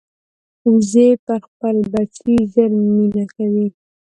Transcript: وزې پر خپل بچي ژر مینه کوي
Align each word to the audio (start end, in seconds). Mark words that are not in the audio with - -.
وزې 0.71 1.07
پر 1.25 1.39
خپل 1.47 1.75
بچي 1.93 2.35
ژر 2.51 2.71
مینه 2.91 3.25
کوي 3.35 3.67